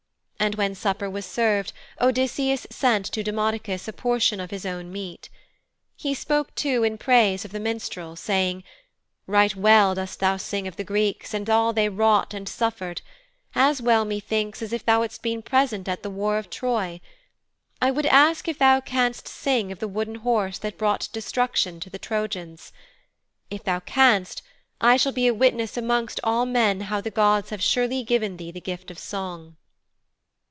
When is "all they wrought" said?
11.47-12.33